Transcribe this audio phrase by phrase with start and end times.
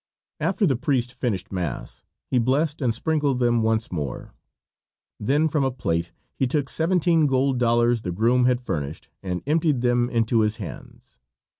[0.39, 4.33] After the priest finished mass he blessed and sprinkled them once more.
[5.19, 9.81] Then from a plate he took seventeen gold dollars the groom had furnished and emptied
[9.81, 11.19] them into his hands.